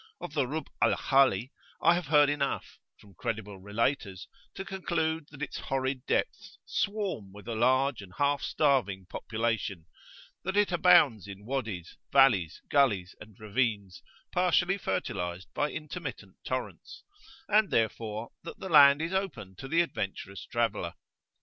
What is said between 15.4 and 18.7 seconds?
by intermittent torrents; and, therefore, that the